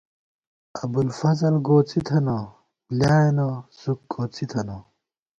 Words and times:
ابُوالفضل 0.83 1.55
گوڅی 1.67 1.99
تھنہ، 2.07 2.37
بۡلیائینہ 2.87 3.47
سُک 3.79 3.99
کوڅی 4.11 4.45
تھنہ 4.51 4.77